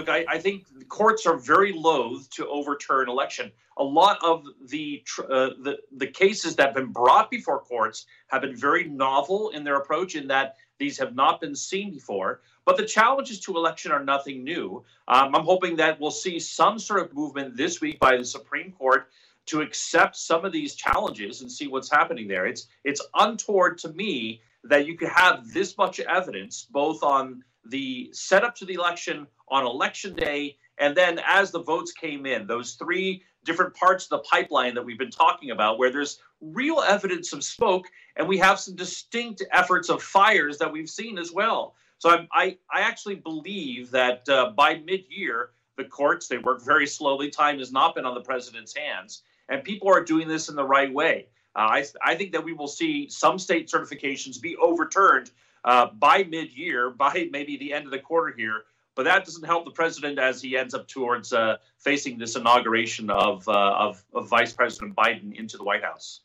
[0.00, 3.52] Look, I, I think courts are very loath to overturn election.
[3.76, 8.42] A lot of the, uh, the the cases that have been brought before courts have
[8.42, 12.40] been very novel in their approach, in that these have not been seen before.
[12.64, 14.84] But the challenges to election are nothing new.
[15.08, 18.72] Um, I'm hoping that we'll see some sort of movement this week by the Supreme
[18.72, 19.08] Court
[19.46, 22.46] to accept some of these challenges and see what's happening there.
[22.46, 28.10] It's it's untoward to me that you could have this much evidence both on the
[28.12, 32.74] setup to the election on election day, and then as the votes came in, those
[32.74, 37.32] three different parts of the pipeline that we've been talking about, where there's real evidence
[37.32, 37.86] of smoke,
[38.16, 41.74] and we have some distinct efforts of fires that we've seen as well.
[41.98, 46.86] So I, I, I actually believe that uh, by mid-year, the courts they work very
[46.86, 47.30] slowly.
[47.30, 50.64] Time has not been on the president's hands, and people are doing this in the
[50.64, 51.28] right way.
[51.56, 55.30] Uh, I, I think that we will see some state certifications be overturned
[55.64, 58.64] uh, by mid-year, by maybe the end of the quarter here.
[59.00, 63.08] But that doesn't help the president as he ends up towards uh, facing this inauguration
[63.08, 66.20] of, uh, of, of Vice President Biden into the White House.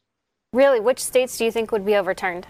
[0.52, 2.46] Really, which states do you think would be overturned?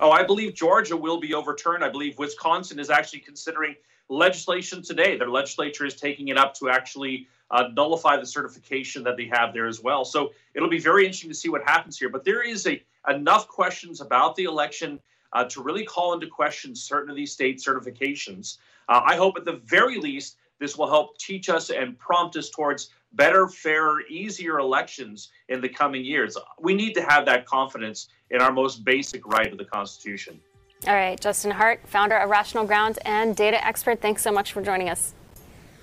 [0.00, 1.84] Oh, I believe Georgia will be overturned.
[1.84, 3.74] I believe Wisconsin is actually considering
[4.08, 5.18] legislation today.
[5.18, 9.52] Their legislature is taking it up to actually uh, nullify the certification that they have
[9.52, 10.06] there as well.
[10.06, 12.08] So it'll be very interesting to see what happens here.
[12.08, 14.98] But there is a enough questions about the election
[15.34, 18.56] uh, to really call into question certain of these state certifications.
[18.88, 22.50] Uh, I hope at the very least this will help teach us and prompt us
[22.50, 26.36] towards better, fairer, easier elections in the coming years.
[26.60, 30.40] We need to have that confidence in our most basic right of the Constitution.
[30.86, 34.62] All right, Justin Hart, founder of Rational Grounds and data expert, thanks so much for
[34.62, 35.14] joining us.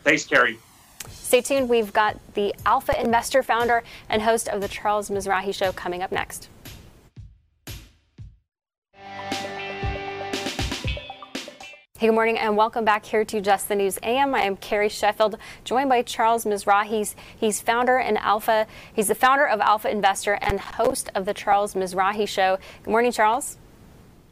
[0.03, 0.57] Thanks, Carrie.
[1.09, 1.69] Stay tuned.
[1.69, 6.11] We've got the Alpha Investor founder and host of the Charles Mizrahi Show coming up
[6.11, 6.49] next.
[11.99, 14.33] Hey, good morning and welcome back here to Just the News AM.
[14.33, 16.85] I am Carrie Sheffield, joined by Charles Mizrahi.
[16.85, 18.67] He's, he's founder and Alpha.
[18.93, 22.57] He's the founder of Alpha Investor and host of the Charles Mizrahi Show.
[22.83, 23.57] Good morning, Charles.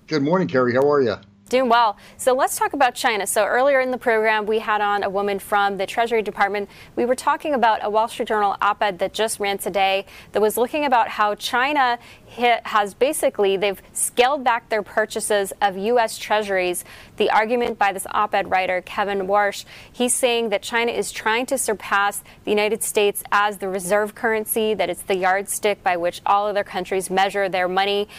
[0.08, 0.76] Good morning, Carrie.
[0.76, 1.18] How are you?
[1.50, 1.96] Doing well.
[2.18, 3.26] So let's talk about China.
[3.26, 6.70] So earlier in the program, we had on a woman from the Treasury Department.
[6.98, 10.42] We were talking about a Wall Street Journal op ed that just ran today that
[10.42, 12.00] was looking about how China
[12.36, 16.18] has basically, they've scaled back their purchases of U.S.
[16.18, 16.84] Treasuries.
[17.16, 21.46] The argument by this op ed writer, Kevin Warsh, he's saying that China is trying
[21.46, 26.22] to surpass the United States as the reserve currency, that it's the yardstick by which
[26.26, 28.10] all other countries measure their money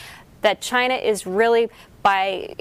[0.43, 1.69] that China is really
[2.03, 2.55] by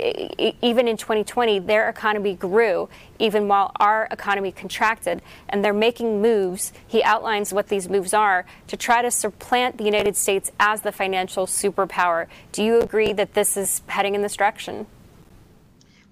[0.62, 6.74] even in 2020 their economy grew even while our economy contracted and they're making moves.
[6.88, 10.92] He outlines what these moves are to try to supplant the United States as the
[10.92, 12.28] financial superpower.
[12.52, 14.88] Do you agree that this is heading in this direction?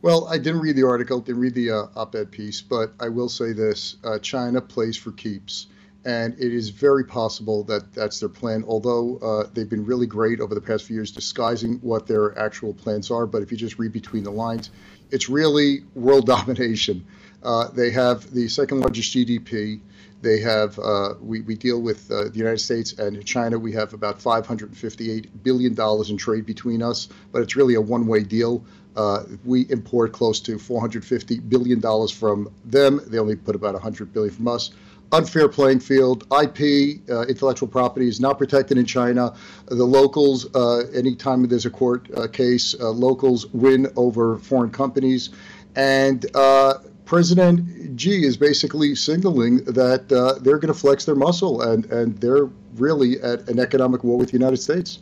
[0.02, 3.10] Well, I didn't read the article, didn't read the uh, op ed piece, but I
[3.10, 5.68] will say this uh, China plays for keeps
[6.06, 8.64] and it is very possible that that's their plan.
[8.68, 12.74] Although uh, they've been really great over the past few years disguising what their actual
[12.74, 14.70] plans are, but if you just read between the lines,
[15.12, 17.06] it's really world domination.
[17.44, 19.82] Uh, they have the second largest GDP.
[20.22, 23.58] They have uh, we, we deal with uh, the United States and China.
[23.60, 28.24] We have about 558 billion dollars in trade between us, but it's really a one-way
[28.24, 28.64] deal.
[28.96, 33.02] Uh, we import close to 450 billion dollars from them.
[33.08, 34.72] They only put about 100 billion from us
[35.12, 36.26] unfair playing field.
[36.32, 39.34] IP, uh, intellectual property, is not protected in China.
[39.68, 45.30] The locals, uh, anytime there's a court uh, case, uh, locals win over foreign companies.
[45.76, 46.76] And uh,
[47.06, 52.20] President Xi is basically signaling that uh, they're going to flex their muscle and, and
[52.20, 55.00] they're really at an economic war with the United States.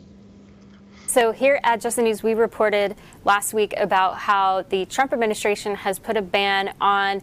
[1.06, 5.76] So, here at Just the News, we reported last week about how the Trump administration
[5.76, 7.22] has put a ban on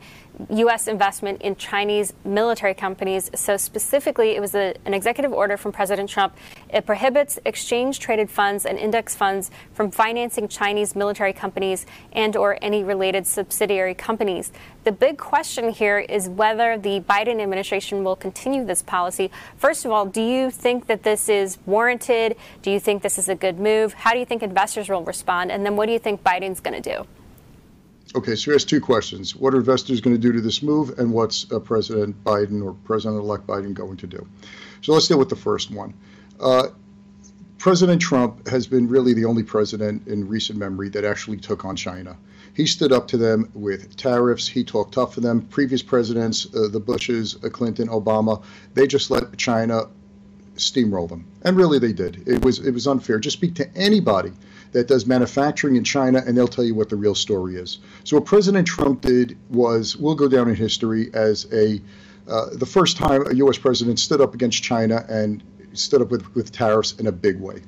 [0.49, 0.87] U.S.
[0.87, 3.29] investment in Chinese military companies.
[3.35, 6.35] So, specifically, it was a, an executive order from President Trump.
[6.69, 12.57] It prohibits exchange traded funds and index funds from financing Chinese military companies and or
[12.61, 14.51] any related subsidiary companies.
[14.83, 19.29] The big question here is whether the Biden administration will continue this policy.
[19.57, 22.35] First of all, do you think that this is warranted?
[22.61, 23.93] Do you think this is a good move?
[23.93, 25.51] How do you think investors will respond?
[25.51, 27.05] And then what do you think Biden's going to do?
[28.13, 29.37] Okay, so here's two questions.
[29.37, 32.73] What are investors going to do to this move, and what's uh, President Biden or
[32.83, 34.27] President elect Biden going to do?
[34.81, 35.93] So let's deal with the first one.
[36.37, 36.67] Uh,
[37.57, 41.77] president Trump has been really the only president in recent memory that actually took on
[41.77, 42.17] China.
[42.53, 44.45] He stood up to them with tariffs.
[44.45, 45.43] He talked tough for them.
[45.43, 48.43] Previous presidents, uh, the Bushes, uh, Clinton, Obama,
[48.73, 49.83] they just let China
[50.55, 52.27] steamroll them, and really they did.
[52.27, 53.19] It was it was unfair.
[53.19, 54.33] Just speak to anybody
[54.71, 57.79] that does manufacturing in China, and they'll tell you what the real story is.
[58.03, 61.81] So what President Trump did was, will go down in history as a
[62.27, 63.57] uh, the first time a U.S.
[63.57, 65.43] president stood up against China and
[65.73, 67.61] stood up with, with tariffs in a big way.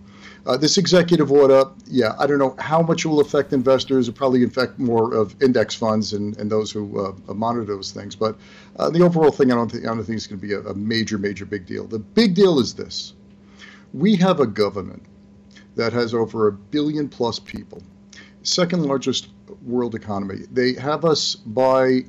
[0.45, 4.10] Uh, this executive order, yeah, I don't know how much it will affect investors.
[4.10, 8.16] It'll probably affect more of index funds and, and those who uh, monitor those things.
[8.16, 8.38] But
[8.78, 10.60] uh, the overall thing, I don't think I don't think it's going to be a,
[10.60, 11.88] a major, major big deal.
[11.88, 13.14] The big deal is this:
[13.93, 15.06] we have a government
[15.76, 17.82] that has over a billion plus people,
[18.43, 19.30] second largest
[19.63, 20.41] world economy.
[20.51, 22.05] They have us by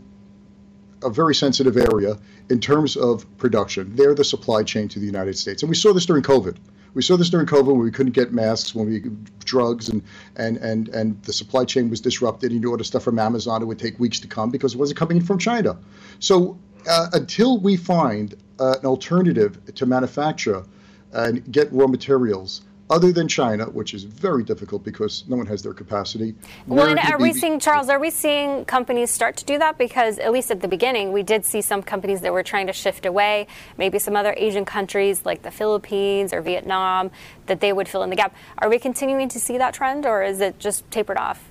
[1.03, 2.19] a very sensitive area
[2.51, 3.95] in terms of production.
[3.95, 5.63] They're the supply chain to the United States.
[5.63, 6.57] And we saw this during COVID.
[6.95, 9.03] We saw this during COVID when we couldn't get masks, when we
[9.45, 10.03] drugs and
[10.37, 12.53] and and and the supply chain was disrupted.
[12.53, 14.99] And you order stuff from Amazon, it would take weeks to come because it wasn't
[14.99, 15.77] coming in from China.
[16.21, 16.57] So
[16.89, 20.65] uh, until we find uh, an alternative to manufacture
[21.13, 25.63] and get raw materials other than China, which is very difficult because no one has
[25.63, 26.35] their capacity.
[26.67, 29.79] Well, and are we seeing, Charles, are we seeing companies start to do that?
[29.79, 32.73] Because at least at the beginning, we did see some companies that were trying to
[32.73, 33.47] shift away,
[33.79, 37.11] maybe some other Asian countries like the Philippines or Vietnam,
[37.47, 38.35] that they would fill in the gap.
[38.59, 41.51] Are we continuing to see that trend or is it just tapered off?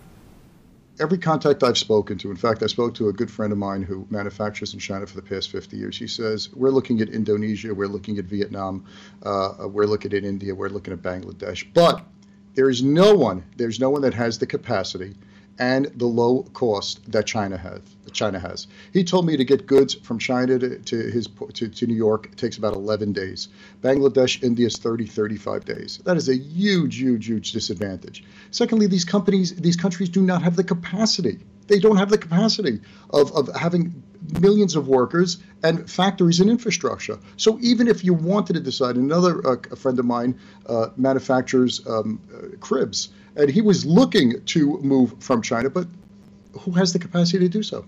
[1.00, 3.84] Every contact I've spoken to, in fact, I spoke to a good friend of mine
[3.84, 5.98] who manufactures in China for the past 50 years.
[5.98, 8.86] He says, We're looking at Indonesia, we're looking at Vietnam,
[9.24, 11.66] uh, we're looking at India, we're looking at Bangladesh.
[11.74, 12.06] But
[12.56, 15.16] there is no one, there's no one that has the capacity
[15.60, 17.82] and the low cost that China has.
[18.12, 18.68] China has.
[18.92, 22.36] He told me to get goods from China to, to his to, to New York
[22.36, 23.50] takes about 11 days.
[23.82, 26.00] Bangladesh, India is 30, 35 days.
[26.06, 28.24] That is a huge, huge, huge disadvantage.
[28.52, 31.40] Secondly, these companies, these countries do not have the capacity.
[31.68, 34.04] They don't have the capacity of, of having
[34.40, 37.18] millions of workers and factories and infrastructure.
[37.38, 41.86] So even if you wanted to decide, another uh, a friend of mine uh, manufactures
[41.88, 45.88] um, uh, cribs and he was looking to move from China, but
[46.60, 47.86] who has the capacity to do so?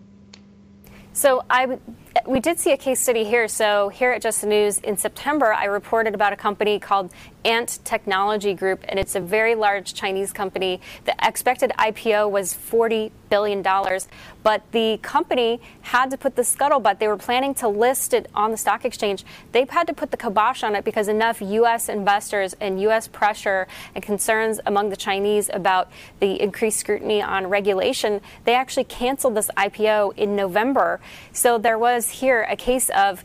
[1.16, 1.80] So I,
[2.28, 3.48] we did see a case study here.
[3.48, 7.10] So, here at Just the News in September, I reported about a company called
[7.46, 10.82] Ant Technology Group, and it's a very large Chinese company.
[11.06, 14.08] The expected IPO was $40 billion, dollars,
[14.44, 17.00] but the company had to put the scuttlebutt.
[17.00, 19.26] They were planning to list it on the stock exchange.
[19.52, 21.90] They've had to put the kibosh on it because enough U.S.
[21.90, 23.10] investors and U.S.
[23.10, 29.36] pressure and concerns among the Chinese about the increased scrutiny on regulation, they actually canceled
[29.36, 31.02] this IPO in November.
[31.34, 33.22] So there was here a case of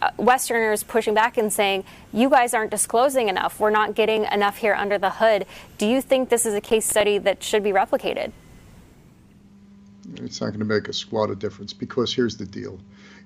[0.00, 1.84] uh, Westerners pushing back and saying,
[2.14, 3.60] you guys aren't disclosing enough.
[3.60, 5.44] We're not getting enough here under the hood.
[5.76, 8.32] Do you think this is a case study that should be replicated?
[10.16, 12.78] It's not going to make a squat of difference because here's the deal.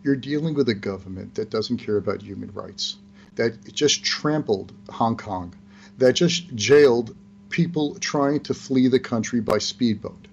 [0.02, 2.96] You're dealing with a government that doesn't care about human rights,
[3.36, 5.54] that just trampled Hong Kong,
[5.98, 7.14] that just jailed
[7.48, 10.28] people trying to flee the country by speedboat.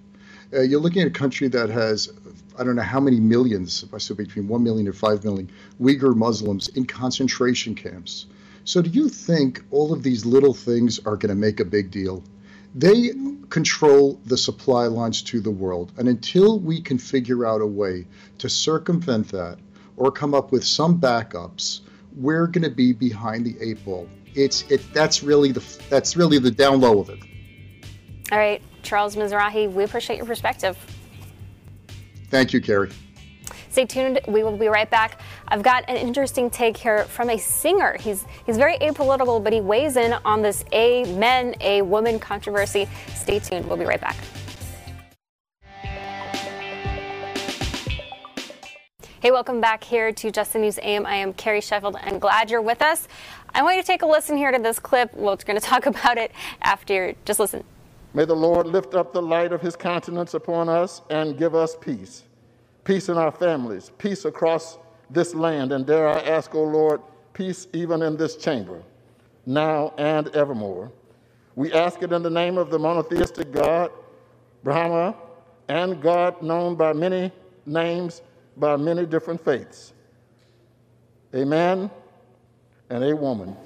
[0.52, 2.12] Uh, you're looking at a country that has
[2.58, 6.14] I don't know how many millions, I said between 1 million and 5 million Uyghur
[6.14, 8.26] Muslims in concentration camps.
[8.64, 11.90] So, do you think all of these little things are going to make a big
[11.90, 12.22] deal?
[12.74, 13.10] They
[13.50, 15.92] control the supply lines to the world.
[15.98, 18.06] And until we can figure out a way
[18.38, 19.58] to circumvent that
[19.96, 21.80] or come up with some backups,
[22.16, 24.08] we're going to be behind the eight ball.
[24.34, 27.18] It's it that's really the that's really the down low of it.
[28.30, 30.78] All right, Charles Mizrahi, we appreciate your perspective.
[32.30, 32.90] Thank you, Carrie.
[33.72, 34.20] Stay tuned.
[34.28, 35.18] We will be right back.
[35.48, 37.96] I've got an interesting take here from a singer.
[37.98, 42.86] He's he's very apolitical, but he weighs in on this a men, a woman controversy.
[43.14, 43.66] Stay tuned.
[43.66, 44.16] We'll be right back.
[49.20, 51.06] Hey, welcome back here to Just the News AM.
[51.06, 53.08] I am Carrie Sheffield and glad you're with us.
[53.54, 55.14] I want you to take a listen here to this clip.
[55.14, 57.14] We're going to talk about it after.
[57.24, 57.64] Just listen.
[58.12, 61.74] May the Lord lift up the light of his countenance upon us and give us
[61.80, 62.24] peace.
[62.84, 64.78] Peace in our families, peace across
[65.08, 67.00] this land, and dare I ask, O oh Lord,
[67.32, 68.82] peace even in this chamber,
[69.46, 70.90] now and evermore.
[71.54, 73.90] We ask it in the name of the monotheistic God,
[74.64, 75.14] Brahma,
[75.68, 77.30] and God known by many
[77.66, 78.22] names,
[78.56, 79.92] by many different faiths.
[81.34, 81.90] Amen
[82.92, 83.56] and a woman.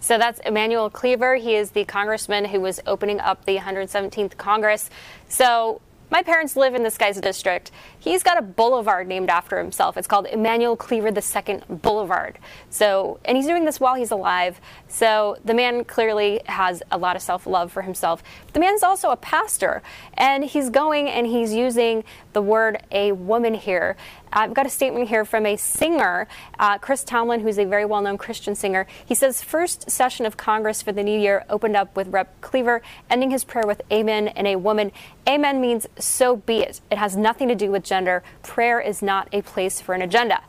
[0.00, 1.36] So that's Emanuel Cleaver.
[1.36, 4.90] He is the congressman who was opening up the 117th Congress.
[5.28, 5.80] So
[6.10, 7.70] my parents live in this guy's district.
[7.98, 9.96] He's got a boulevard named after himself.
[9.96, 12.38] It's called Emanuel Cleaver II Boulevard.
[12.70, 14.60] So, and he's doing this while he's alive.
[14.88, 18.22] So the man clearly has a lot of self-love for himself.
[18.52, 19.82] The man's also a pastor,
[20.14, 23.96] and he's going and he's using the word a woman here.
[24.36, 26.28] I've got a statement here from a singer,
[26.58, 28.86] uh, Chris Tomlin, who's a very well known Christian singer.
[29.06, 32.38] He says, First session of Congress for the new year opened up with Rep.
[32.42, 34.92] Cleaver, ending his prayer with Amen and a woman.
[35.26, 36.82] Amen means so be it.
[36.90, 38.22] It has nothing to do with gender.
[38.42, 40.42] Prayer is not a place for an agenda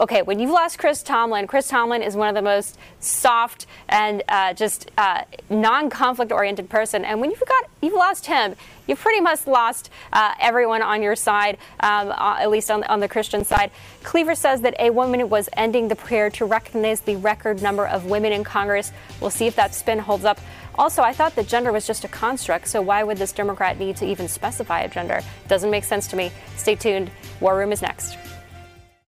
[0.00, 4.22] okay, when you've lost Chris Tomlin, Chris Tomlin is one of the most soft and
[4.28, 7.04] uh, just uh, non-conflict oriented person.
[7.04, 8.54] And when you've got you've lost him,
[8.86, 13.00] you've pretty much lost uh, everyone on your side, um, uh, at least on, on
[13.00, 13.70] the Christian side.
[14.02, 18.06] Cleaver says that a woman was ending the prayer to recognize the record number of
[18.06, 18.92] women in Congress.
[19.20, 20.40] We'll see if that spin holds up.
[20.76, 23.96] Also, I thought that gender was just a construct, so why would this Democrat need
[23.96, 25.22] to even specify a gender?
[25.48, 26.30] Doesn't make sense to me.
[26.56, 27.10] Stay tuned.
[27.40, 28.16] War Room is next.